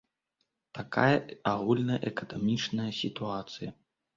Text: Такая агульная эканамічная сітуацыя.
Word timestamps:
Такая 0.77 1.17
агульная 1.51 1.99
эканамічная 2.13 2.89
сітуацыя. 3.03 3.69